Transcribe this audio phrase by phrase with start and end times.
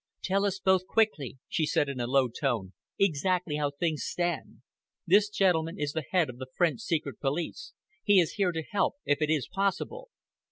[0.23, 4.63] "Tell us both quickly," she said in a low tone, "exactly how things stand.
[5.05, 7.73] This gentleman is the head of the French secret police.
[8.03, 10.09] He is here to help, if it is possible."